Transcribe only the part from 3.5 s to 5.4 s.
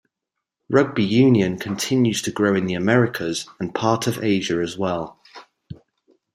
and parts of Asia as well.